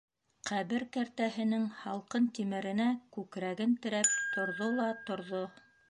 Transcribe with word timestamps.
Ҡәбер 0.49 0.85
кәртәһенең 0.95 1.67
һалҡын 1.83 2.27
тимеренә 2.39 2.89
күкрәген 3.19 3.79
терәп, 3.85 4.15
торҙо 4.35 4.73
ла 4.81 4.91
торҙо. 5.13 5.49